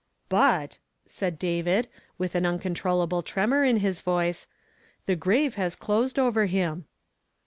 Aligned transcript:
"But," 0.29 0.79
said 1.05 1.37
David, 1.37 1.87
with 2.17 2.33
an 2.33 2.43
uncontrollable 2.43 3.21
tremor 3.21 3.63
in 3.63 3.77
his 3.77 4.01
voice,' 4.01 4.47
Mie 5.07 5.13
grave 5.13 5.53
has 5.61 5.75
closed 5.75 6.17
over 6.17 6.47
him." 6.47 6.85